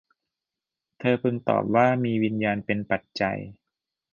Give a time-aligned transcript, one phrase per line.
[0.99, 3.37] เธอพึงตอบว่า มีวิญญาณเป็นปัจจัย